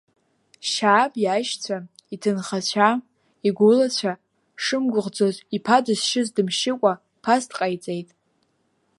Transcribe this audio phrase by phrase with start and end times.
[0.71, 1.77] Шьааб иашьцәа,
[2.13, 2.89] иҭынхацәа,
[3.47, 4.11] игәылацәа
[4.63, 6.93] шымгәыӷӡоз иԥа дызшьыз дымшьыкәа,
[7.23, 8.09] ԥас дҟаиҵеит.